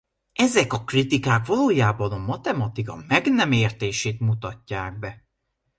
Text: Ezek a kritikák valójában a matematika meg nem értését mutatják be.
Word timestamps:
Ezek 0.33 0.73
a 0.73 0.83
kritikák 0.83 1.45
valójában 1.45 2.11
a 2.11 2.17
matematika 2.17 3.03
meg 3.07 3.25
nem 3.27 3.51
értését 3.51 4.19
mutatják 4.19 4.99
be. 4.99 5.25